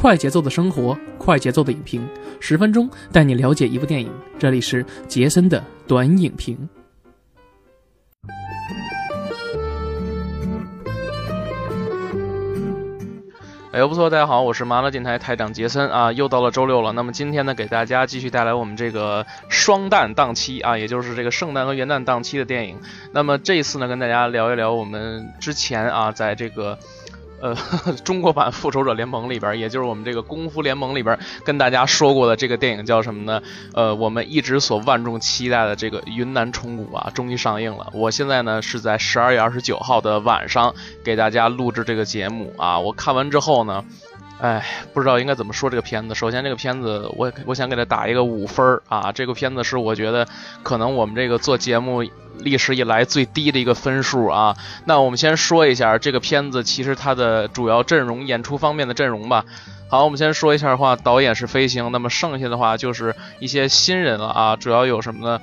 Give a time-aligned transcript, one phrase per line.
[0.00, 2.08] 快节奏的生活，快节奏的影评，
[2.38, 4.08] 十分钟带你了解一部电影。
[4.38, 6.56] 这里是杰森的短影评。
[13.72, 16.92] 哎呦不错，大家好，我是麻辣电台台长杰森啊，又到了周六了。
[16.92, 22.78] 那么今天呢，给大家继续带来我们这个双旦档期啊，也就是这个圣诞和元旦档期的电影。
[23.10, 26.78] 那么这一次呢，跟大家聊一聊我们之前啊，在这个。
[27.40, 27.54] 呃，
[28.04, 33.42] 中国版复仇者联盟里边，也就是我们这个功夫联盟里边，跟大家说过的这个电影叫什么呢？
[33.74, 37.88] 呃，我们一直所万众期待的这个云南虫谷啊，终于上映了。
[37.92, 40.74] 我现在呢是在十二月二十九号的晚上
[41.04, 42.78] 给大家录制这个节目啊。
[42.78, 43.84] 我看完之后呢。
[44.40, 46.14] 哎，不知道应该怎么说这个片子。
[46.14, 49.10] 首先，这个片子我我想给它打一个五分啊。
[49.10, 50.28] 这个片子是我觉得
[50.62, 52.04] 可能我们这个做节目
[52.38, 54.56] 历史以来最低的一个分数啊。
[54.84, 59.44] 那我们先说一下这个片子，其实它的主要阵容、演出方面的阵容吧。
[59.90, 64.56] 好，我们先说一下的话，导演是飞行，那么剩下的话就是一些新人了啊。
[64.56, 65.40] 主要有什么呢？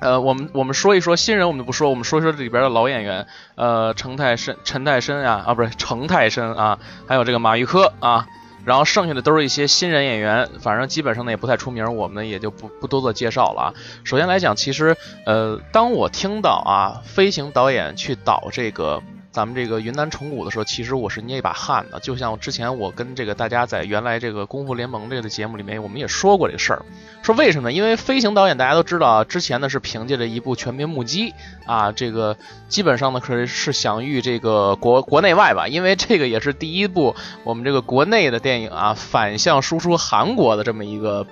[0.00, 8.26] 呃，我们我们说一说新人，我们就不说，我们说一说这里边的老演员，呃，程泰申、陈泰申呀，啊，不是程泰申啊，还有这个马玉科啊，
[8.64, 13.74] 然后剩下的都是一些新人演员，反正基本上呢也不太出名，我们也就不不多做介绍了啊。
[14.04, 14.96] 首先来讲，其实
[15.26, 19.02] 呃，当我听到啊，飞行导演去导这个。
[19.32, 21.98] 咱们这个云南虫谷的时候，其实我是捏一把汗的。
[22.00, 26.84] 就像之前我跟这个大家在原来这个功夫联盟这个节目里面，我们也说过这个事儿。
[27.22, 27.72] 说为什么？
[27.72, 31.30] 因为飞行导演大家都知道，之前呢是凭借着一部《全民目击》
[31.64, 32.36] 啊，这个
[32.68, 35.66] 基本上呢可是是享誉这个国国内外吧。
[35.66, 41.26] 因为这个也是第一部我们这个国内的电影啊，反向输出韩国的这么一个。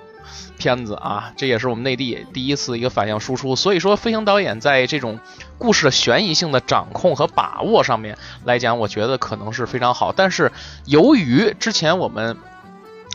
[0.57, 5.19] 片子啊，这也是我们内地第一次一个反向输出，所以说飞行导演在这种
[5.57, 10.11] 故事的悬疑性的掌控和把握上面来讲，我觉得可能是非常好。
[10.11, 10.51] 但是
[10.85, 12.37] 由于之前我们。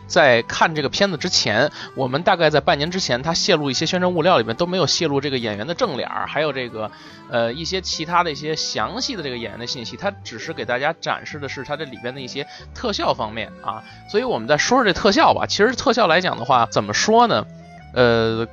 [0.06, 6.90] 在看这个片子之前，我们大概在半年之前，他泄露一些宣传物料里面都没有泄露这个演员的正脸儿，还有这个
[7.28, 13.82] 呃一些其他的一些详细的这个演员的信息，他只是给大家展示的是他这里边的一些特效方面啊。
[14.08, 15.46] 所以我们再说说这特效吧。
[15.46, 17.46] 其实特效来讲的话，怎么说呢？
[17.94, 18.46] 呃，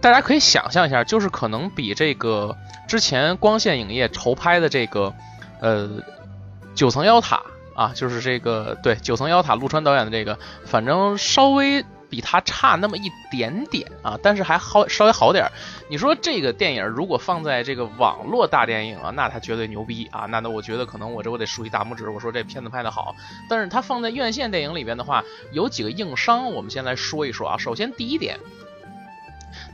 [0.00, 2.56] 大家可以想象一下，就是可能比这个
[2.88, 5.12] 之前光线影业筹拍的这个
[5.60, 5.88] 呃
[6.74, 7.42] 九层妖塔。
[7.80, 15.52] 啊，就是这个对九层妖塔陆川导演的这个，反正稍微比他差那么一点点啊，但是还好稍微好点儿。
[15.88, 23.16] 你说这个电影如果放在这个网络大电影啊，那他绝对牛逼啊，那那我觉得可能我这我得竖起大拇指，我说这片子拍的好。
[23.48, 27.56] 但是他放在院线电影里边的话，有几个硬伤，我们先来说一说啊。
[27.56, 28.38] 首先第一点。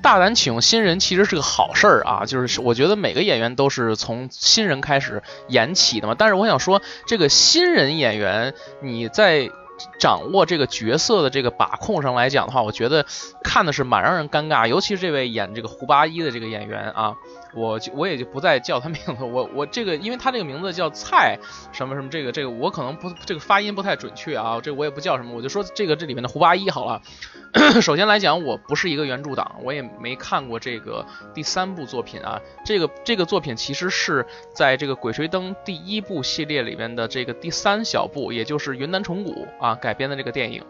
[0.02, 6.14] 大胆启用新人其实是个好事儿啊，就是我觉得每个演员都是从新人开始演起的嘛。
[6.16, 9.50] 但是我想说，这个新人演员你在
[9.98, 13.04] 掌握这个角色的这个把控上来讲的话，我觉得
[13.42, 14.66] 看的是蛮让人尴尬。
[14.66, 17.14] 尤其是这位演这个胡八一的这个演员啊，
[17.56, 21.38] 我就我也就不再叫他名字，我我这个因为他这个名字叫蔡
[21.72, 27.00] 什么什么，这个这个我可能不这个发音不太准确啊，这我也不叫什么，我就说这个这里面的胡八一好了。
[27.80, 32.38] 首先来讲，我不是一个原著党，我也没看过这个第三部作品啊。
[32.66, 40.62] 这个这个作品其实是在这个《鬼吹灯》第一部系列里边的这个第三小部，也就是云南虫谷啊改编的这个电影。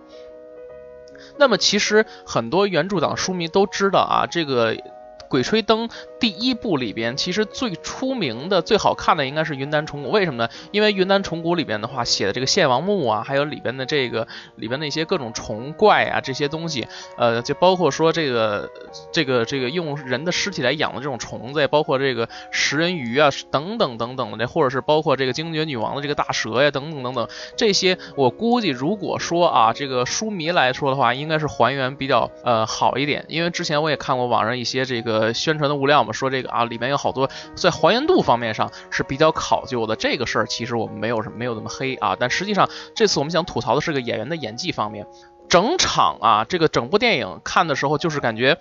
[1.36, 4.76] 那么其实很多原著党书迷都知道啊，这个。
[5.28, 5.88] 《鬼吹灯》
[6.18, 10.10] 第一部里边，其实最出名的、最好看的应该是云南虫谷。
[10.10, 10.48] 为什么呢？
[10.70, 18.70] 因为云南虫谷里边的话，写的这个献王墓啊，还有里边的这个里边的一些各种虫怪啊，这些东西，呃，就包括说这个
[19.12, 33.24] 这个这个用人的尸体来养的这种虫子，包括这个食人鱼啊，等等等等的，或者是包括这个精绝女王的这个大蛇呀，等等等等，这些我估计，如果说啊，这个书迷来说的话，应该是还原比较呃好一点。
[33.28, 35.15] 因为之前我也看过网上一些这个。
[35.18, 39.96] 呃，宣传的物料嘛，说这个啊，里面有好多在还原度方面上是比较考究的。
[39.96, 45.06] 这个事儿其实我们没有什么没有那么黑啊，但实际上这次我们想吐槽的是个演员的演技方面。
[45.48, 48.58] 整场啊，这个整部电影看的时候，就是感觉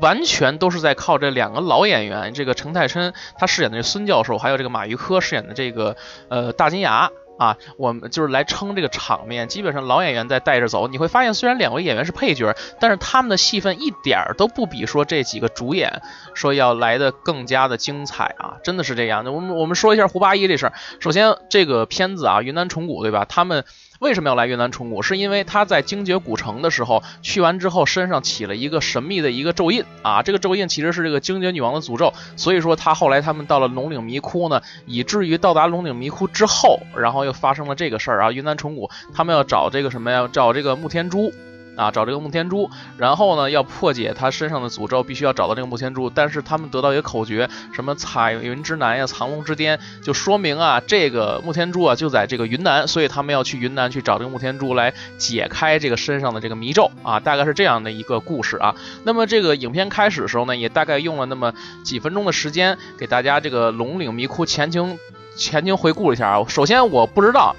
[0.00, 5.96] 完全都是在靠这两个老演员，这个陈泰琛他饰演的孙教授，还有这个马玉科饰演的这个
[6.28, 7.10] 呃大金牙。
[7.38, 10.88] 啊，我们就是来撑这个场面，基本上老演员在带着走。
[10.88, 16.02] 你会发现，虽然两位演员是配角，但是他们的戏份一点儿都不比说这几个主演
[16.34, 19.24] 说要来的更加的精彩啊，真的是这样。
[19.32, 20.72] 我们我们说一下胡八一这事儿。
[21.00, 23.24] 首先，这个片子啊，云南虫谷对吧？
[23.28, 23.64] 他们。
[24.02, 25.00] 为什么要来云南虫谷？
[25.00, 40.28] 是因为他在精绝古城的时候去完之后，身上起了一个神秘的一个咒印啊，这个咒印其实是这个精绝女王的诅咒，所以说他后来他们到了龙岭迷窟呢，以至于到达龙岭迷窟之后，然后又发生了这个事儿啊，云南虫谷他们要找这个什么呀？
[40.32, 41.32] 找这个穆天珠。
[41.76, 46.10] 啊，找这个穆天珠，然后呢，要破解他身上的诅咒，必须要找到这个穆天珠。
[46.10, 58.74] 但是他们得到一个口诀，什么彩云之南呀，藏龙之巅，就说明啊，这个穆天珠啊就在这个云南，所以他们要去云南去找这个穆天珠来解开这个身上的这个迷咒啊，大概是这样的一个故事啊。
[59.04, 64.98] 那么这个影片开始的时候呢，也大概用了那么几分钟的时间，给大家这个龙岭迷窟前情
[65.36, 66.44] 前情回顾了一下啊。
[66.46, 67.56] 首先我不知道。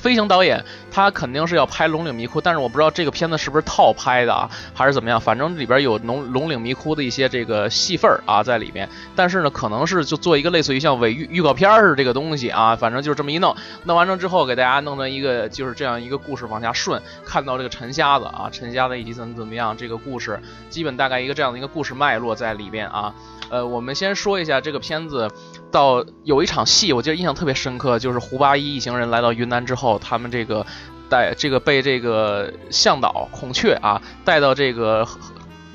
[0.00, 5.20] 飞行导演他肯定是要拍《龙岭迷窟》，但是我不知道这个片子是不是套拍的啊，还是怎么样？
[5.20, 13.54] 反正里边有龙龙岭迷窟的一些这个戏份啊在里面，但是呢，可能是就做一个类似于像伪预预告片儿似的这个东西啊，反正就是这么一弄，
[13.84, 23.14] 弄完成之后给大家弄成一个就是这样一个故事往下顺，看到这个陈瞎子啊，陈瞎子以及怎么怎么样，这个故事基本大概一个这样的一个故事脉络在里边啊。
[23.50, 25.30] 呃，我们先说一下这个片子。
[25.70, 30.66] 到有一场戏，我记得印象特别深刻，就是胡八一一行人来到云南之后，他们这个
[31.08, 35.06] 带这个被这个向导孔雀啊带到这个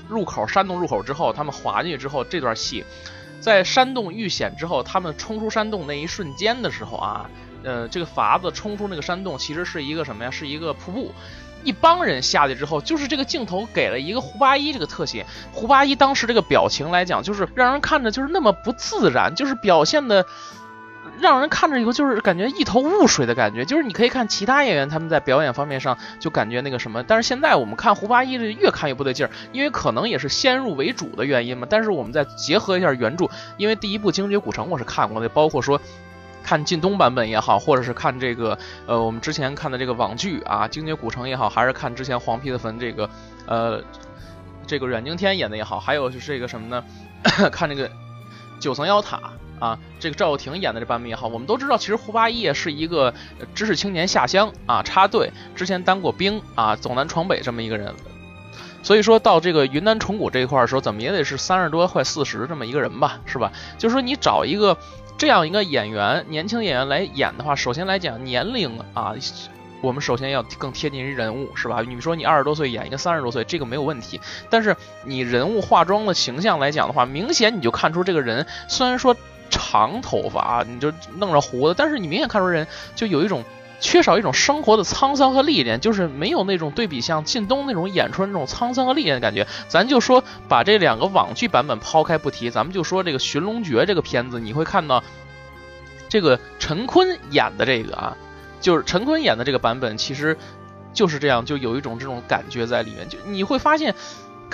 [0.07, 2.83] 入口山洞入口之后，他们滑进去之后，这段戏
[3.39, 7.29] 在山洞遇险之后，他们冲出山洞那一瞬间的时候啊，
[7.63, 10.31] 呃，这个筏子冲出那个山洞，其实是一个什么呀？
[10.31, 11.13] 是一个瀑布。
[11.65, 15.25] 一帮人下去之后，就是这个镜头给了一个胡八一这个特写。
[15.51, 20.25] 胡八一当时这个表情来讲，就是让人看着就是那么不自然，就是表现的
[21.19, 23.65] 让人看着以后就是感觉一头雾水的感觉。
[23.65, 31.67] 就是你可以看其他演员他们在表演方面上就感觉那个什么，但是现在我们看胡八一这越看越不对劲儿，因为可能也是先入为主的原因嘛。
[31.69, 33.27] 但是我们再结合一下原著，
[33.57, 35.81] 因为第一部《精绝古城》我是看过的，包括说。
[36.45, 38.55] 看靳东版本也好，或者是看这个
[38.85, 43.09] 呃我们之前看的这个网剧啊《精绝古城》也好，还是看之前黄皮子坟这个
[43.47, 43.81] 呃
[44.67, 46.83] 这个阮经天演的也好，还有就是这个什么呢？
[47.51, 47.89] 看这个
[48.59, 49.19] 九层妖塔
[49.59, 53.11] 啊，这个赵又廷演的这版本也好，我们都知道，其实胡八一是一个
[53.55, 57.95] 知识青年下乡啊插队，之前当过兵啊走南闯北这么一个人，
[58.83, 63.51] 所以说到这个云南虫谷这一块的时候，怎么也得是三十多快四十这么一个人吧，是吧？
[63.79, 64.77] 就是说你找一个。
[65.17, 69.15] 这样一个演员，年轻演员来演的话，首先来讲年龄啊，
[69.81, 71.81] 我们首先要更贴近于人物，是吧？
[71.87, 74.19] 你说你二十多岁演一个三十多岁，这个没有问题。
[74.49, 74.75] 但是
[75.05, 79.15] 你人物化妆的形象来讲的话，明显你就看出这个人虽然说
[79.49, 83.43] 长头发啊，你就弄着胡子，但是你明显看出人就有一种。
[83.79, 89.47] 缺少一种生活的沧桑和历练，就是没有那种对比像靳东那种演出那种沧桑和历练的感觉。
[89.67, 95.03] 咱就说把这两个网剧版本抛开不提，咱们就说这个《寻龙诀》这个片子，你会看到
[96.09, 98.17] 这个陈坤演的这个啊，
[98.61, 100.37] 就是陈坤演的这个版本，其实
[100.93, 103.93] 就是这样，就有一种这种感觉在里面，就你会发现。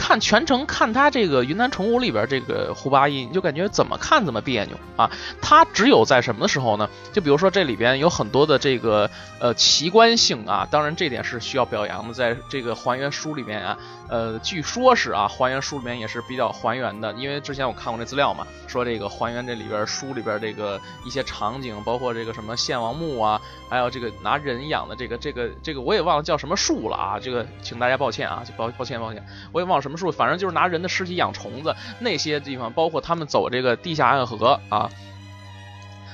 [0.01, 5.11] 看全程看他这个云南虫谷里边这个胡八一，你就感觉怎么看怎么别扭啊！
[5.39, 6.89] 他只有在什么的时候呢？
[7.13, 9.07] 就比如说这里边有很多的这个
[9.39, 13.77] 呃奇观性啊，当然这点是需要表扬的，在这个还原书里面啊，
[14.09, 23.39] 呃，据说是啊，还原书里面也是比较还原的，因为之前我看过这资料嘛，说这个还原这里边书里边这个一些场景，包括这个什么献王墓啊，
[23.69, 29.81] 还有这个拿人养的这个这个这个我也忘了叫什么树了啊，这个请大家抱歉啊，就抱抱歉抱歉，我也忘了。
[29.81, 30.11] 什么什么树？
[30.11, 34.89] 反正就是拿人的尸体养虫子，那些地方，包括他们走这个地下暗河啊，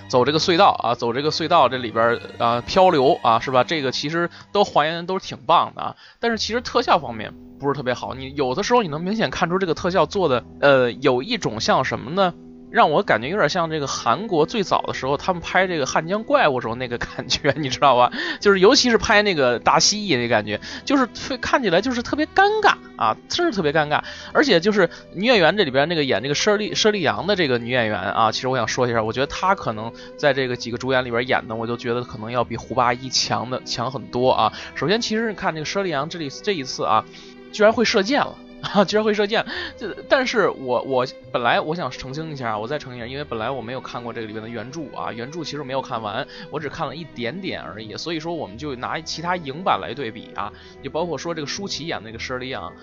[0.08, 3.64] 走这个隧道啊，走这个隧道这里边啊漂流啊，是吧？
[3.64, 5.96] 这个其实都还原都是挺棒的啊。
[6.20, 12.34] 但是其实特效方面不是特别好，你有的时候你能明显看出这个特效做的，呃，有一种像什么呢？
[12.70, 18.12] 让我感觉有点像这个韩国最早的时候，他们拍这个汉江怪物时候那个感觉， 你知道吧？
[18.40, 24.04] 就是尤其是拍那个大蜥蜴那感觉，就是会看起来就是特别尴尬啊，真是特别尴尬。
[24.34, 34.52] 而且就是女演员这里边那个演这个佘丽佘丽阳的这个女演员啊，其实我想说一下，我觉得她可能在这个几个主演里边演的，我就觉得可能要比胡八一强的强很多啊。
[34.76, 37.06] 首先，其实你看这个佘丽阳这里这一次啊，
[37.54, 38.36] 居然会射箭了。
[38.62, 39.46] 啊， 居然会射箭！
[39.78, 47.96] 就，但是我我本来我想澄清一下，我再澄清一下，因为本来我没有看过这个里面的原著啊，原著其实没有看完，我只看了一点点而已。
[47.96, 50.52] 所以说，我们就拿其他影版来对比啊，
[50.84, 52.74] 就包括说这个舒淇演那个佘丽阳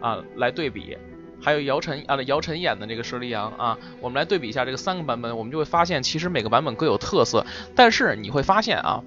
[0.00, 0.96] 啊来对比，
[1.42, 9.02] 还有姚晨啊姚晨演的这个佘丽阳啊，我们来对比一下这个三个版本，我们就会发现其实每个版本各有特色，但是你会发现啊。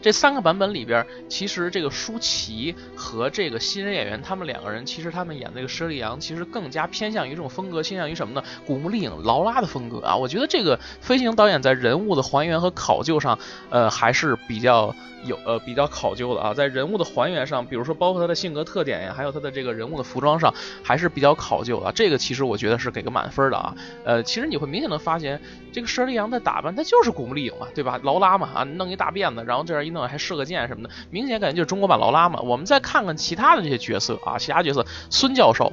[0.00, 8.42] 这三个版本里边，其实这个舒淇和这个新人演员他们两个人，其实他们演这个佘丽阳，其实更加偏向于这种风格，倾向于什么呢？
[8.64, 10.16] 古墓丽影劳拉的风格啊。
[10.16, 13.38] 我觉得这个飞行导演在人物的还原和考究上，
[13.70, 16.54] 呃，还是比较有呃比较考究的啊。
[16.54, 21.90] 在人物的还原上，比如说包括他的性格特点呀，还有他的这个人物的服装上，还是比较考究的。
[21.92, 23.74] 这个其实我觉得是给个满分的啊。
[24.04, 25.40] 呃，其实你会明显的发现，
[25.78, 28.00] 这个佘丽阳的打扮，她就是古墓丽影嘛，对吧？
[28.02, 32.40] 劳拉嘛，啊，弄一大辫子，然后这样一弄还射个箭什么的，明显感觉就是中国版劳拉嘛。
[32.40, 35.72] 我们再看看其他的这些角色啊，其他角色，孙教授，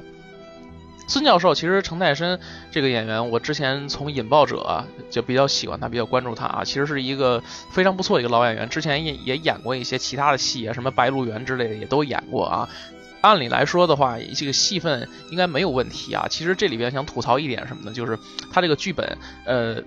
[1.08, 2.38] 孙教授其实程泰深
[2.70, 12.68] 这个演员，我之前从引爆者就比较喜欢他，比较关注他啊，其实是一个非常不错一个老演员，之前也也演过一些其他的戏啊，什么白鹿原之类的也都演过啊。
[13.22, 16.28] 按理来说的话，这个戏份应该没有问题啊。
[16.30, 17.92] 其实这里边想吐槽一点什么呢？
[17.92, 18.16] 就是
[18.52, 19.82] 他这个剧本，呃。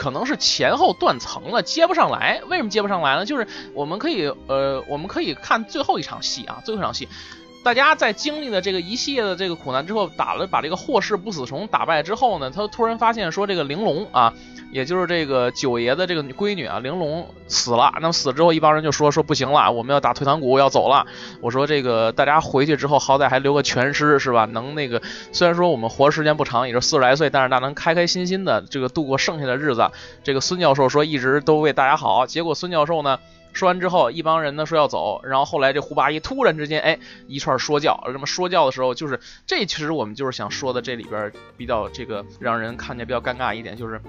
[0.00, 2.40] 可能是前后断层了，接不上来。
[2.48, 3.26] 为什么接不上来呢？
[3.26, 7.06] 就是我们可以，呃，我们可以看最后一场戏啊，最后一场戏，
[7.62, 14.32] 大家在经历了这个一系列的这个苦难之后，打了把这个霍氏不死虫打败之后呢，他突然发现说这个玲珑啊。
[14.70, 17.92] 也就是这个九爷的这个闺女啊，玲珑死了。
[18.00, 21.06] 那么死之后，一帮人就说说不行了，我们要打退堂鼓，要走了。
[21.40, 24.44] 我说这个大家回去之后，好歹还留个全尸是吧？
[24.44, 29.90] 能那个虽然说我们活时间不长，也就四十来岁，但是那能开开心心的这个度过剩下的日子。
[30.22, 33.18] 这个孙教授说一直都为大家好，结果孙教授呢
[33.52, 36.96] 说完之后，一帮人呢说要走，然后后来这胡八一突然之间哎
[37.26, 44.00] 一串说教，这么说教的时候，就是这其实我们就是想说的这里边比较这个让人看见比较尴尬一点就是。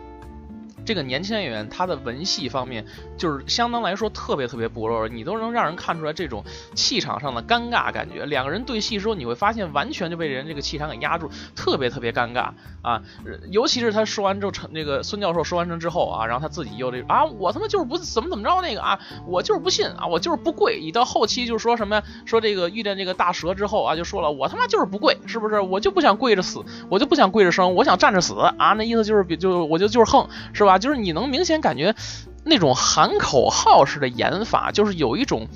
[0.85, 2.85] 这个年轻演员他的文戏方面
[3.17, 6.43] 就是相当来说特别特别薄弱，你都能让人看出来这种
[6.75, 8.25] 气场上的尴尬感觉。
[8.25, 13.01] 两个人对戏的时候，你会发现完全就被人这个气场给压住，特别特别尴尬啊！
[13.49, 20.79] 尤其是他说完之后，成那个孙教授说完成之后啊，然后他自己又这啊，我他妈就是不怎么怎么着那个啊，我就是不信啊，我就是不跪。
[20.79, 22.03] 一到后期就说什么呀？
[22.25, 25.59] 说这个遇见这个大蛇之后啊，就说了我他妈就是不跪，是不是？
[25.59, 28.73] 我就不想跪着死，我就不想跪着生，我想站着死啊！
[28.73, 30.70] 那意思就是比就我就就是横，是吧？
[30.71, 31.95] 啊，就是你能明显感觉
[32.43, 35.47] 那种喊口号式的演法，就是有一种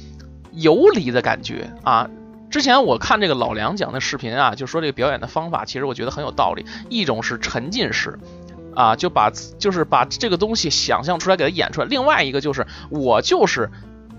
[0.51, 2.09] 游离的感觉啊。
[2.49, 6.65] 之前我看这个老梁讲的视频啊，就说这个表演的方法，其实我觉得很有道理。
[6.89, 8.19] 一种是沉浸式
[8.75, 13.69] 啊，就把就是把这个东西想象出来给它演出来；另外一个就是我就是。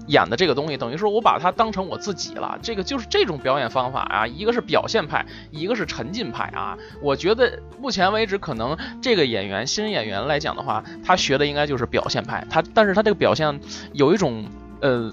[0.06, 2.58] 演的这个东西，等于说我把它当成我自己了。
[2.62, 6.78] 这个就是这种表演方法啊，一个是表现派，一个是沉浸派啊。
[7.02, 12.46] 我觉得目前为止，可能这个演员新人演员来讲的话，他学的应该就是表现派。
[12.48, 13.60] 他，但是他这个表现
[13.92, 14.44] 有一种
[14.80, 15.10] 呃，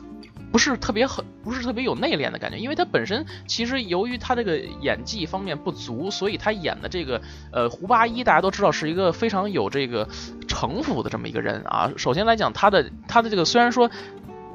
[0.51, 2.57] 不是特别很，不是特别有内敛的感觉。
[2.57, 7.21] 因为他本身其实由于他这个演技方面不足，所以他演的这个
[7.51, 10.07] 呃胡八一，大家都知道是一个非常有这个
[10.47, 11.91] 城府的这么一个人啊。
[11.97, 13.89] 首先来讲，他的他的这个虽然说。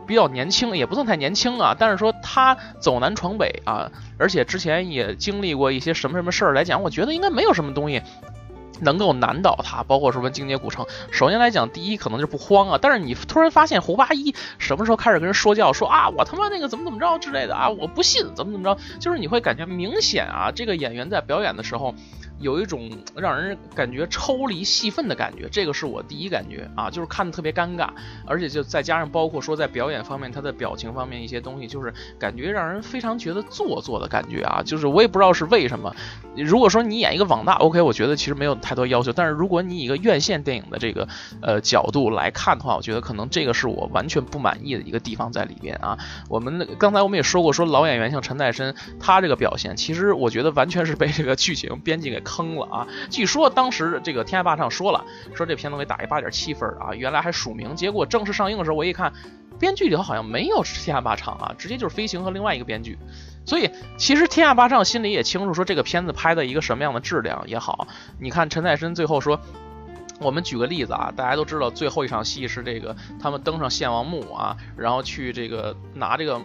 [0.08, 8.02] 比较年轻，也不算太年轻啊，但是说他走南闯北啊，而且之前也经历过一些什么什么事儿来讲，我觉得应该没有什么东西
[8.80, 10.86] 能够难倒他，包括什么精绝古城。
[11.12, 21.94] 首先来讲，第一可能就不慌啊，但是你突然发现胡八一什么时候开始跟人说教，说啊我他妈那个怎么怎么着之类的啊，我不信怎么怎么着，就是你会感觉明显啊，这个演员在表演的时候。
[22.40, 27.88] 有一种让人感觉抽离戏份的感觉，这个是我第一感觉啊，就是看的特别尴尬，
[28.26, 35.92] 而且就再加上包括说在表演方面，他的表情方面一些东西，就是感觉让人非常觉得做作的感觉啊，就是我也不知道是为什么。
[36.36, 41.08] 如果说你演一个网大，OK，我觉得其实没有太多要求，但是如果你以一个院线电影的这个
[41.42, 45.98] 呃角度来看的话，我觉得可能这个是我完全不满意的一个地方在里边啊。
[46.28, 52.22] 我们刚才我们也说过，说老演员像陈泰深，他这个表现，其实我觉得完全是被这个剧情编辑给。
[52.28, 52.86] 坑了啊！
[53.08, 55.02] 据说当时这个《天下霸唱》说了，
[55.34, 59.10] 说这片子给打一八点七分啊，原来还署名，结果正式上映的时候，我一看，
[59.58, 62.98] 编剧里头好像没有《天下霸唱》啊，直接就是飞行和另外一个编剧。
[63.46, 67.88] 所以其实《天下霸唱》心里也清楚，说这个片子拍的一个什么样的质量也好。
[68.20, 69.40] 你看陈泰深最后说，
[70.20, 76.40] 我们举个例子啊，大家都知道最后一场戏是这个他们登上献王墓啊，然后去这个拿这个。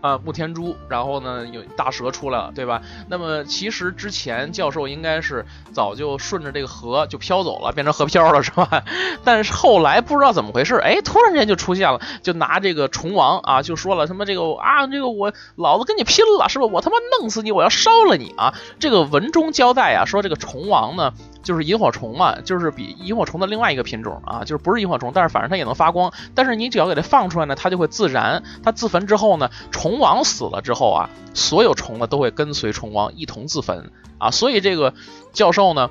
[0.00, 2.82] 啊，木天珠，然后呢，有大蛇出来了，对吧？
[3.08, 8.82] 那么其实之前教授应该是早就顺着这个河就飘走了，变成河漂了，是吧？
[9.24, 16.66] 但是后来不知道怎么回事，哎，突然间就出现了，就拿这个虫王啊，就说了什么这个啊，这个我老子跟你拼了，是吧？
[16.66, 18.54] 我他妈弄死你，我要烧了你啊！
[18.78, 21.12] 这个文中交代啊，说这个虫王呢。
[21.42, 26.12] 就是萤火虫嘛，就是比萤火虫的另外一个品种啊，就是不是萤火虫，但是反正它也能发光。
[26.34, 28.42] 但是你只要给它放出来呢，它就会自燃。
[28.62, 34.30] 它自焚之后呢，虫王死了之后啊，所有虫呢都会跟随虫王一同自焚啊。
[34.30, 34.94] 所以这个
[35.32, 35.90] 教授呢。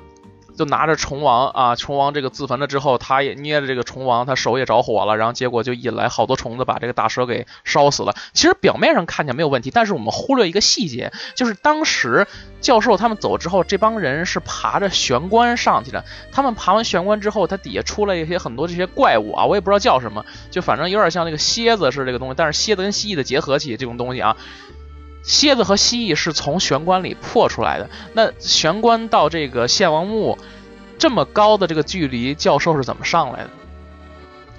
[0.60, 8.14] 就拿着虫王啊，虫王这个自焚了之后，他也捏着这个虫王，他手也着火了，然后结果就引来好多虫子，把这个大蛇给烧死了。
[8.34, 12.26] 其实表面上看起来没有问题，但是我们忽略一个细节，就是当时
[12.60, 16.04] 教授他们走之后，这帮人是爬着玄关上去的。
[16.30, 24.36] 他们爬完玄关之后，它底下出来一些很多这些怪物啊，我也不知道叫什么，就反正有点像那个蝎子是这个东西，但是蝎子跟蜥蜴的结合体这种东西啊。
[25.22, 27.90] 蝎子和蜥蜴是从玄关里破出来的。
[28.14, 30.38] 那玄关到这个献王墓
[30.98, 33.50] 这么高的这个距离，教授是怎么上来的？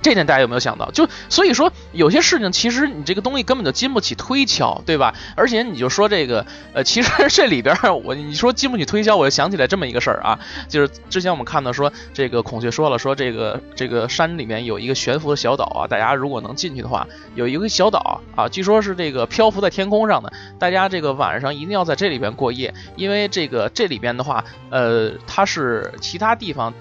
[0.02, 0.90] 这点大家有没有想到？
[0.92, 5.14] 就所以说，有些事情其实你这个东西根本就经不起推敲，对吧？
[5.36, 26.74] 而且你就说这个，呃，其实 这里边我你说经不起推敲，我就想起来这么一个事儿啊，就是之前我们看到说这个孔雀说了，说这个这个山里面有一个悬浮的小岛啊，大家如果能进去的话，有一个小岛啊，据说是这个漂浮在天空上的，大家这个晚上一定要在这里边过夜，因为这个这里边的话，呃，它是其他地方。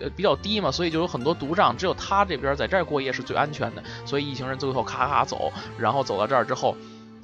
[0.00, 6.76] 呃，比较低嘛，所以就有很多毒障，只有他这边在这儿过夜是最安全的，所以一行人最后咔咔走，然后走到这儿之后。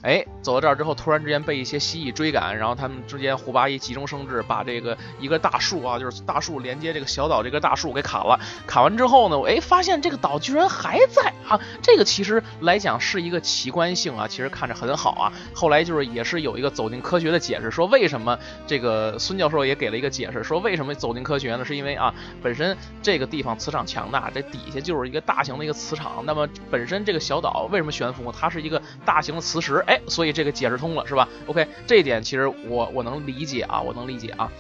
[0.05, 8.39] 哎，走到这儿之后，突然之间被一些蜥蜴追赶，然后他们之间胡八一急中生智，把这个一个大树啊，就是大树连接这个小岛这根大树给砍了。
[8.67, 11.59] 砍完之后呢，哎，发现这个岛居然还在啊！
[11.81, 15.33] 这个其实来讲是一个奇观性啊，其实看着很好啊。
[15.55, 21.65] 后来就是也是有一个走进科学的解释，说为什么这个孙教授也给了一个解释，说为什么走进科学呢？
[21.65, 26.23] 是因为啊，本身这个地方磁场强大，这底下就是一个大型的一个磁场。
[26.27, 28.31] 那么本身这个小岛为什么悬浮？
[28.31, 29.94] 它是一个大型的磁石，哎。
[30.07, 34.51] 所以这个解释通了是吧？OK，这一点其实我我能理解啊，我能理解啊。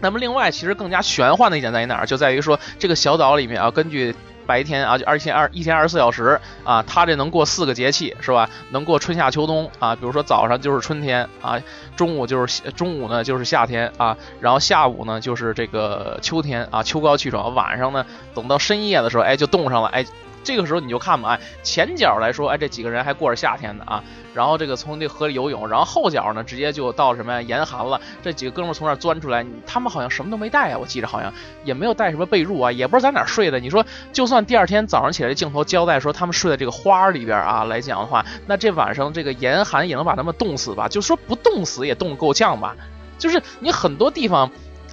[0.00, 2.06] 那么另外，其实更加玄幻的一点在于哪儿？
[2.06, 4.14] 就在于说这个小岛里面啊，根据
[4.46, 8.48] 白天啊，就二天二一天二十四小时啊，它这能过四个节气是吧？
[8.70, 9.94] 能过春夏秋冬啊。
[9.94, 11.60] 比如说早上就是春天啊，
[11.96, 17.54] 中午就是中午呢就是夏天啊，然后下午呢就是这个秋天啊，秋高气爽。
[17.54, 20.06] 晚上呢，等到深夜的时候，哎，就冻上了，哎。
[20.42, 24.02] 这个时候你就看吧，哎，前脚来说，哎，这几个人还过着夏天呢啊，
[24.34, 28.00] 然后这个从那河里游泳，然后后脚呢，直接就到什么呀，严寒了。
[28.22, 31.32] 这几个哥们从那钻出来，他们好像什么都没带啊，我记着好像
[31.64, 33.60] 也没有带什么被褥啊，也不知道在哪睡的。
[33.60, 40.88] 你说，就算第二天早上起来镜头交代说他们睡在这个花里边啊来讲的话，那这晚上这个严寒也能把他们冻死吧？
[40.88, 42.74] 就说不冻死也冻够呛吧？
[43.18, 44.50] 就是你很多地方。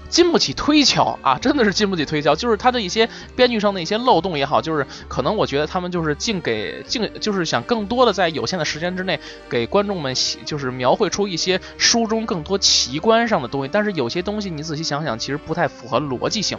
[0.10, 2.36] 经不起推敲啊， 真的是经不起推敲。
[2.36, 13.70] 就是他的一些编剧上的一些漏洞也好，就是可能我觉得他们就是尽给尽，就是想更多的在有限的时间之内给观众们就是描绘出一些书中更多奇观上的东西。
[13.72, 16.58] 但是有些东西你仔细想想，其实不太符合逻辑性。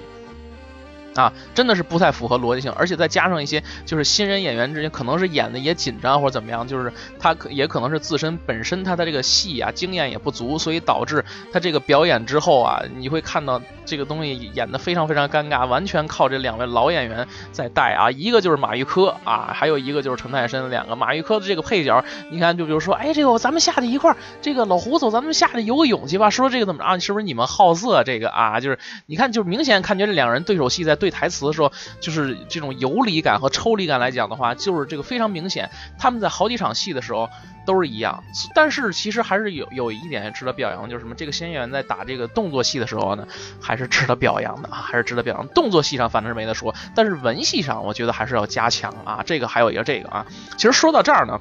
[1.14, 26.98] 啊，真的是不太符合逻辑性，而且再加上一些就是新人演员之间可能是演的也紧张或者怎么样，就是他可也可能是自身本身他的这个戏啊经验也不足，所以导致他这个表演之后啊，你会看到这个东西演的非常非常尴尬，完全靠这两位老演员在带啊，一个就是马玉科啊，还有一个就是陈泰申，两个马玉科的这个配角，你看就比如说，哎，这个咱们下去一块儿，这个老胡走，咱们下去游个泳去吧，说这个怎么着啊？
[26.98, 28.04] 是不是你们好色？
[28.04, 31.08] 这个啊，就是你看，就明显感觉这两人对手戏在对。
[31.10, 35.68] 台词的时候，就是这种游离感和抽离感来讲的话，就是这个非常明显。
[35.98, 37.28] 他们在好几场戏的时候
[37.66, 38.22] 都是一样，
[38.54, 41.14] 但是其实还是有有一点值得表扬，就是什么？
[41.16, 43.26] 这个新演员在打这个动作戏的时候呢，
[43.60, 45.48] 还是值得表扬的啊，还是值得表扬。
[45.48, 49.22] 动作戏上反正是没得说，但是文戏上我觉得还是要加强啊。
[49.26, 51.40] 这个还有一个这个啊，其实说到这儿呢。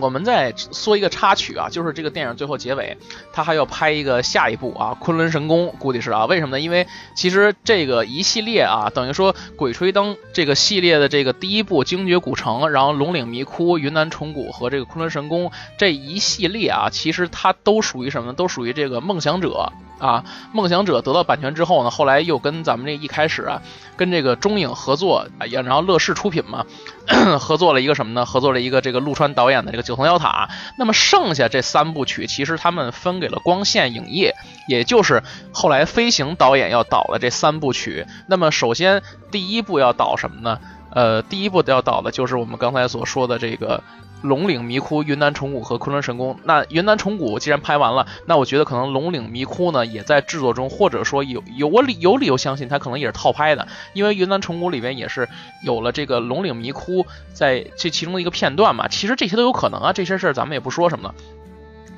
[0.00, 2.96] 我们再说一个插曲啊，就是这个电影最后结尾，
[3.32, 6.60] 他还要拍一个下一部啊，《昆仑神功》，估计是啊，为什么呢？
[6.60, 18.32] 因为其实这个一系列啊，等于说《鬼吹灯》这个系列的这个第一部《精绝古城》，然后《龙岭迷窟》、《云南虫谷》和这个《昆仑神功》这一系列啊，其实它都属于什么呢？
[18.32, 19.72] 都属于这个梦想者。
[20.02, 23.62] 啊，梦想者得到版权之后呢，后来又跟咱们这一开始啊，
[23.96, 26.66] 跟这个中影合作，也然后乐视出品嘛，
[27.38, 28.26] 合作了一个什么呢？
[28.26, 30.48] 合作了一个这个陆川导演的这个九层妖塔。
[30.76, 34.34] 那么剩下这三部曲，其实他们分给了光线影业，
[34.66, 38.04] 也就是后来飞行导演要导的这三部曲。
[38.26, 40.58] 那么首先第一部要导什么呢？
[40.90, 43.84] 呃，第一部要导的就是我们刚才所说的这个。
[44.22, 46.38] 龙岭迷窟、云南虫谷和昆仑神宫。
[46.44, 55.28] 那云南虫谷既然拍完了，那我觉得可能龙岭迷窟呢也在制作中，或者说有有我理有理由相信它可能也是套拍的，因为云南虫谷里边也是
[55.62, 58.88] 有了这个龙岭迷窟在这其中的一个片段嘛。
[58.88, 61.14] 其实这些都有可能啊，这些事儿咱们也不说什么了。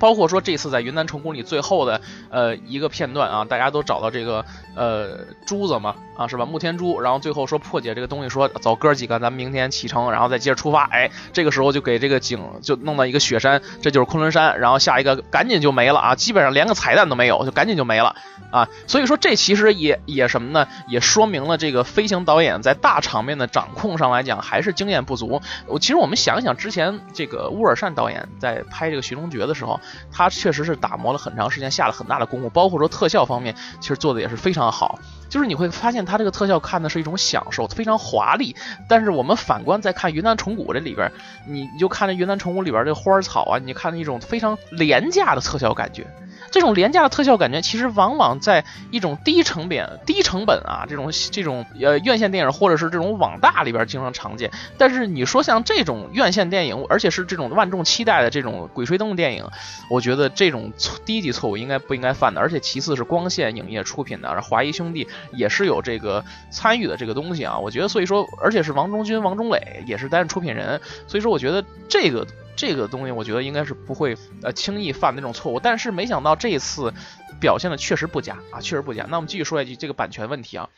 [0.05, 4.45] 包括说这次在云南成功里最后的呃一个片段啊，大家都找到这个
[4.77, 6.45] 呃珠子嘛啊是吧？
[6.45, 10.85] 木天珠，然后最后说破解这个东西，说走哥几个，咱们明天启程，然后再接着出发。
[10.85, 18.15] 哎，这个时候就给这个景就弄到一个雪山，这就是昆仑山，然后下一个赶紧就没了啊，基本上连个彩蛋都没有，就赶紧就没了
[18.51, 18.69] 啊。
[18.87, 20.69] 所以说这其实也也什么呢？
[20.87, 25.41] 也说明了这个飞行导演在大场面的掌控上来讲还是经验不足。
[25.67, 29.81] 我其实我们想想之前这个乌尔善导演在拍这个《寻龙诀》的时候，
[30.13, 34.99] 它确实是打磨了很长时间，下了很大的功夫，包括说特效方面，其实做的也是非常好。
[35.29, 38.55] 就是你会发现它这个特效看的是一种享受，非常华丽。
[38.89, 41.11] 但是我们反观再看云南虫谷这里边，
[41.47, 46.07] 你你就看这云南虫谷里边这个花草啊，你看一种非常廉价的特效感觉。
[46.55, 54.53] 这种廉价的特效感觉，其实往往在一种低成本、低成本啊，这种这种呃院线电影或者是这种网大里边经常常见。
[54.79, 59.45] 但是你说像这种院线电影，而且是这种万众期待的这种鬼吹灯电影，
[59.91, 60.73] 我觉得这种
[61.05, 62.41] 低级错误应该不应该犯的。
[62.41, 67.59] 而且其次是光线影业出品的，而华谊兄弟也是有这个参与的这个东西啊。
[67.59, 72.25] 我觉得所以说，而且是王中军、王中磊也是担任出品人，所以说我觉得这个。
[72.57, 76.93] 这个东西我觉得应该是不会呃轻易犯那种错误，但是没想到这一次
[77.41, 79.07] 表现的确实不佳啊，确实不佳。
[79.09, 80.69] 那我们继续说一句这个版权问题啊。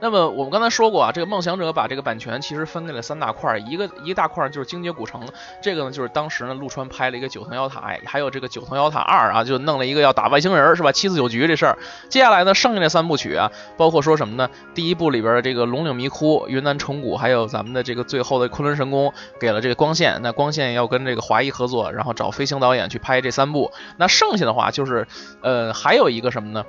[0.00, 5.26] 那么我们刚才说过啊，这个梦想者把这个版权其实分给了三大块，一个一大块就是精绝古城，
[5.62, 10.92] 这个呢就是当时呢陆川拍了一个九层妖塔，还有这个九层妖塔二啊，就弄了一个要打外星人是吧？
[10.92, 11.78] 七四九局这事儿。
[12.08, 14.50] 接下来呢，剩下那三部曲啊，包括说什么呢？
[14.74, 23.72] 第一部里边的这个龙岭迷窟、云南虫谷，还有咱们的这个最后的昆仑神宫，给了这个光线，那光线要跟这个华谊合作，然后找飞行导演去拍这三部。
[23.96, 25.06] 那剩下的话就是，
[25.42, 26.64] 呃，还有一个什么呢？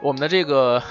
[0.00, 0.82] 我们的这个。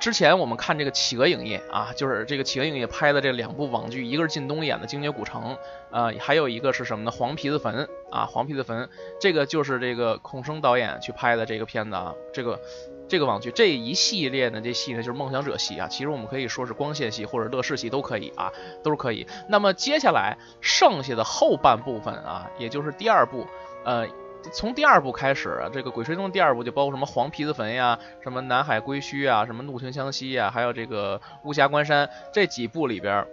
[0.00, 5.42] 之前我们看这个企鹅影业啊，就是这个企鹅影业拍的这两部网剧，一个是靳东演的《精绝古城》，
[5.90, 7.10] 呃，还有一个是什么呢？
[7.10, 8.88] 黄皮子坟啊，黄皮子坟，
[9.20, 12.60] 这个就是这个孔笙导演去拍的这个片子啊，这个
[13.08, 19.26] 这个网剧这一系列的这戏呢，就是梦想者戏啊，其实我们可以说是光线戏或者乐视戏都可以啊，都是可以。
[19.48, 23.46] 那么接下来剩下的后半部分啊，也就是第二部，
[23.84, 24.06] 呃。
[24.52, 33.26] 从第二部开始，这个《鬼吹灯》第二部就包括什么黄皮子坟呀，什么南海归墟啊，什么怒晴湘西呀，还有这个巫峡关山这几部里边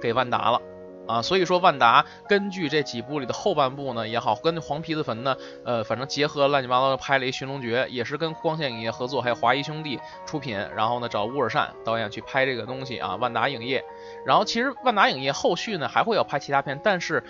[0.00, 0.60] 给万达了
[1.06, 1.22] 啊。
[1.22, 13.16] 所以说万达根据这几部里的后半部呢也好，跟黄皮子坟呢，呃，反正结合乱七八糟的拍了一《寻龙诀》，也是跟光线影业合作，还有华谊兄弟出品，然后呢找乌尔善导演去拍这个东西啊。
[13.16, 13.84] 万达影业，
[14.24, 17.22] 然后其实万达影业后续呢还会要拍其他片，但是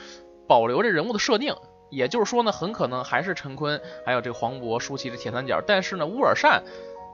[0.47, 1.55] 保留这人物的设定。
[1.91, 5.63] 也就是说呢，很可能还是陈坤，还有这个黄渤、舒淇的铁三角。
[5.67, 6.63] 但是呢，乌尔善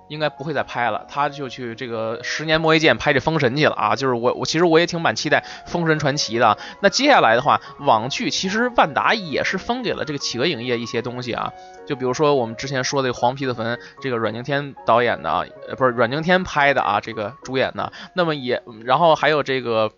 [0.09, 3.97] 应该不会再拍了，他就去这个十年磨一剑拍这封神去了啊。
[3.97, 6.59] 就是我我其实我也挺蛮期待封神传奇的。
[6.81, 11.53] 那接下来的话，网剧其实万达也是分给了这个企鹅影业一些东西啊。
[11.87, 15.45] 就比如说我们之前说的黄皮子坟，这个阮经天导演的啊，
[15.79, 17.93] 不是阮经天拍的啊，这个主演的。
[18.15, 19.91] 那么也然后还有这个，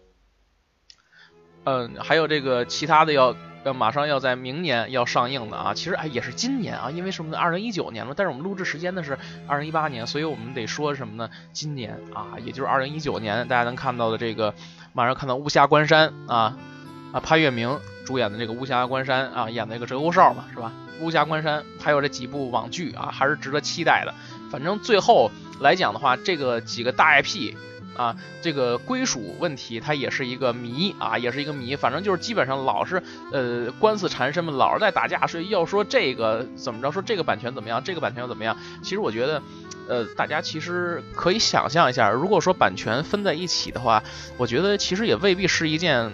[1.64, 3.35] 嗯，还有这个其他的要。
[3.64, 7.38] 要马上要在明年要上映的啊，其实哎也是今年啊，因为什么呢？
[7.38, 11.31] 二零一九年了，但是我们录制时间呢是二零一八年，所以我们得说什么呢？
[11.55, 14.53] 今年啊，也就是二零一九年，大家能看到的这个，
[14.92, 16.59] 马上看到《巫峡关山》啊
[17.11, 20.70] 啊，潘粤明主演的这个《巫峡关山》啊，演那个鹧鸪哨嘛，是吧？
[21.03, 24.12] 《巫峡关山》还有这几部网剧啊，还是值得期待的。
[24.50, 27.55] 反正最后来讲的话，这个几个大 IP。
[27.96, 31.76] 啊，这个归属问题它也是一个谜啊，也是一个谜。
[31.76, 33.02] 反正就是基本上老是
[33.33, 38.57] 呃官司缠身嘛，老是在打架，所以要说这个怎么着，说这个版权怎么样，这个版权又怎么样？
[38.83, 39.42] 其实我觉得，
[39.88, 44.02] 呃，大家其实可以想象一下，如果说版权分在一起的话，
[44.37, 46.12] 我觉得其实也未必是一件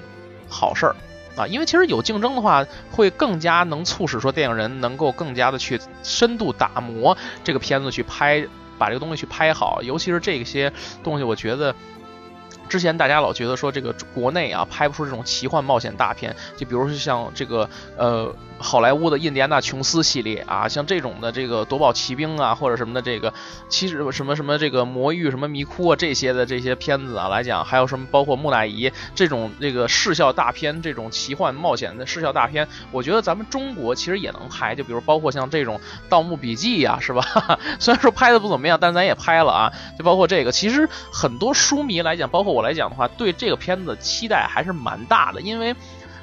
[0.48, 0.96] 好事儿
[1.36, 8.46] 啊，因为其实有竞争的话，会更加能促使说电影人能够更加的去深度打磨这个片子去拍。
[8.80, 10.72] 把这个东西去拍好，尤其是这些
[11.04, 11.72] 东西，我觉得
[12.68, 18.34] 之前大家老觉得说这个国内啊拍不出这种奇幻冒险大片，就比如说像这个呃。
[18.62, 23.32] 好莱坞的印第安纳琼斯系列啊，像这种的这个夺宝奇兵啊，或者什么的这个，
[23.70, 35.78] 其实什么什么这个魔域什么迷窟啊这些的这些片子啊来讲，还有什么包括木乃伊这种这个视效大片，这种奇幻冒险的视效大片，我觉得咱们中国其实也能拍，就比如包括像这种
[36.10, 37.22] 《盗墓笔记》呀，是吧？
[37.80, 39.72] 虽然说拍的不怎么样，但咱也拍了啊。
[39.98, 45.74] 就包括这个，其实很多书迷来讲，包括我来讲的话，对这个片子期待还是蛮大的，因为。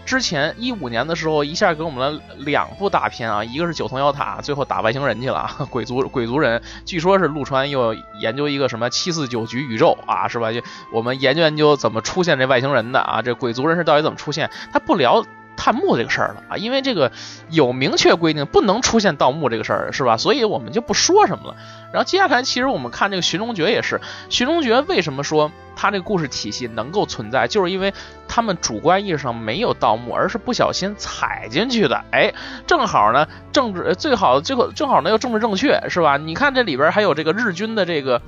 [0.08, 10.54] 之前一五年的时候，一下给我们了两部大片啊，一个是九层妖塔，最后打外星人去了， 鬼族鬼族人，据说是陆川又研究一个什么七四九局宇宙啊，是吧？
[10.54, 10.62] 就
[10.94, 14.50] 我们研究研究怎么出现这外星人的啊，这鬼族人是到底怎么出现？
[14.72, 15.26] 他不聊
[15.58, 17.12] 探墓这个事儿了啊，因为这个
[17.50, 20.16] 有明确规定不能出现盗墓这个事儿，是吧？
[20.16, 21.58] 所以我们就不说什么了。
[21.92, 27.94] 然后接下来，其实我们看这个寻龙诀也是，寻龙诀为什么说他这个故事体系能够存在，就是因为
[28.28, 32.04] 他们主观意识上没有盗墓，而是不小心踩进去的。
[32.12, 32.34] 哎，
[32.66, 36.18] 正好呢，政治最好最后正好呢又政治正确，是吧？
[36.18, 38.22] 你看这里边还有这个日军的这个。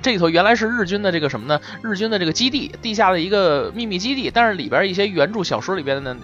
[0.00, 1.60] 这里头原来是日军的这个什么呢？
[1.82, 4.30] 日军的这个基地，地下的一个秘密基地。
[4.32, 6.16] 但是里边一些原著小说里边的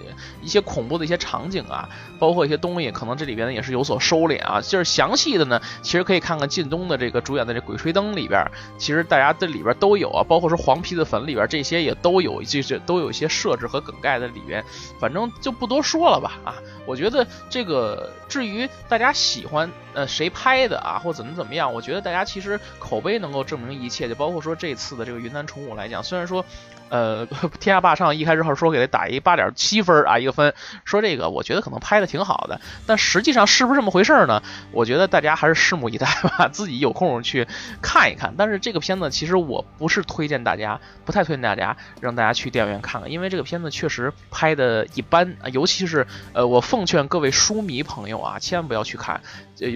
[0.43, 4.61] 一些恐怖的一些场景啊，包括一些东西，可能这里边也是有所收敛啊。
[4.61, 8.47] 就是详细的呢，其实可以看看靳东的这个主演的这《鬼吹灯》里边，
[8.79, 14.65] 其实大家这里边都有啊，包括说黄皮子坟里边这些也都有，就是都有一些设置和梗概在里边。
[15.01, 16.55] 反正就不多说了吧啊。
[16.87, 26.45] 我觉得这个至于大家喜欢呃谁拍的啊，或怎么怎么样，我觉得大家其实口碑能够证明一切，就包括说这次的这个云南虫舞来讲，虽然说。
[26.89, 27.27] 呃，
[27.61, 34.43] 天下霸唱一开始说给他打一八点七分啊，一个分，说这个我觉得可能拍的挺好的，但实际上是不是这么回事呢？
[34.73, 37.47] 我觉得大家还是拭目以待吧， 自己有空去
[37.83, 38.35] 看一看。
[38.37, 49.21] 但是这个片子其实我不是推荐大家，不太推荐大家让大家去电影院看看，因为这个片子确实拍的一般，尤其是呃，我奉劝各位书迷朋友啊，千万不要去看。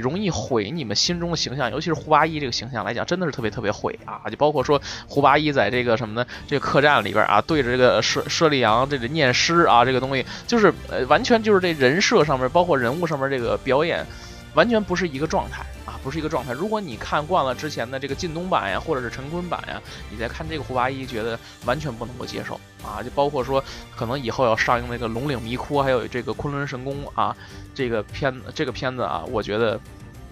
[0.02, 4.22] 容易毁你们心中的形象，尤其是胡八一这个形象来讲，真的是特别特别毁啊！
[4.28, 6.26] 就包括说胡八一在这个什么呢？
[6.48, 14.06] 这个客栈里边啊，对着这个舍舍利扬这个念诗啊，这个东西就是呃，完全就是这人设上面，包括人物上面这个表演，
[14.54, 16.52] 完全不是一个状态啊，不是一个状态。
[16.52, 19.80] 如果你看惯了之前的这个靳东版呀，或者是陈坤版呀，
[20.10, 23.02] 你再看这个胡八一，觉得完全不能够接受啊！
[23.02, 23.62] 就包括说
[23.96, 27.36] 可能以后要上映那个《龙岭迷窟》，还有这个《昆仑神功》啊。
[27.74, 29.78] 这个片这个片子啊，我觉得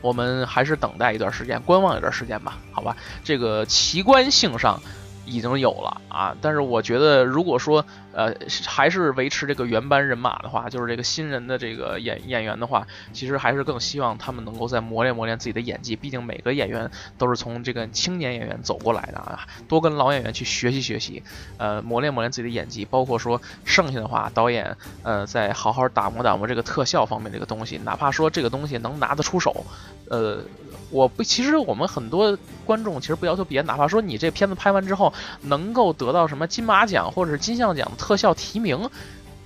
[0.01, 2.97] 我们还是等待一段时间，观望一段时间吧，好吧？
[3.23, 4.81] 这个奇观性上。
[5.27, 7.85] 已经有了啊，但是我觉得，如果说
[8.17, 8.35] 呃
[8.67, 15.95] 还是维持这个原班人马的话，就是这个新人的这个演演员的话，其实还是更希望他们能够再磨练磨练自己的演技。
[15.95, 21.23] 毕竟每个演员都是从这个青年演员走过来的啊，多跟老演员去学习学习，
[21.59, 22.87] 呃，磨练磨练自己的演技。
[22.87, 29.67] 包括说剩下的话，导演呃再好好打磨打磨这个特效方面这个东西，哪怕说这个东西能拿得出手，
[30.09, 30.41] 呃。
[30.89, 38.89] 我不，其实我们很多观众其实不要求别，哪怕说你这片子拍完之后能够得到什么金马奖或者是金像奖特效提名，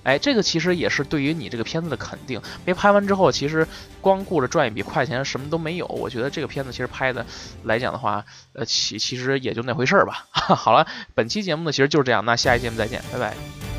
[0.03, 2.39] 哎，这个其实也是对于你这个片子的肯定。
[2.63, 3.67] 没拍完之后，其实
[4.01, 5.87] 光顾着赚一笔快钱，什么都没有。
[5.87, 7.25] 我觉得这个片子其实拍的
[7.63, 10.27] 来讲的话，呃，其其实也就那回事儿吧。
[10.31, 13.70] 好了，本期节目呢其实就是这样，那下一节目再见，拜拜。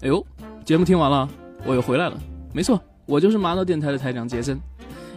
[0.00, 0.24] 哎呦，
[0.64, 1.28] 节目听完了，
[1.64, 2.16] 我又回来了。
[2.52, 4.56] 没错，我就是麻豆电台的台长杰森。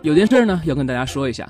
[0.01, 1.47] 有件事呢要跟大家说一下，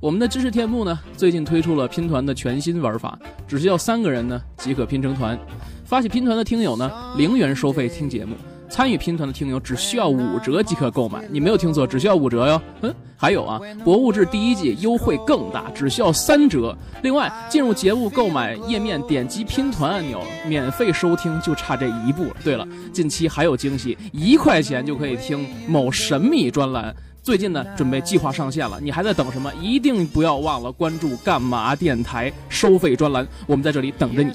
[0.00, 5.36] 我们的知识天幕呢最近推出了拼团的全新玩法，只需要三个人呢即可拼成团。
[5.84, 8.36] 发起拼团的听友呢零元收费听节目。
[8.72, 12.62] 参与拼团的听友只需要五折即可购买，你没有听错，只需要五折哟。
[12.80, 16.74] 嗯，还有啊，博物志第一季优惠更大，只需要三折。
[17.02, 22.36] 另外，进入节目购买页面，点击拼团按钮，免费收听，就差这一步了。
[22.42, 26.96] 对了，近期还有惊喜，一块钱就可以听某神秘专栏。
[27.22, 29.52] 最近呢，准备计划上线了，你还在等什么？
[29.60, 34.32] 一定不要忘了关注干嘛电台收费专栏，我们在这里等着你。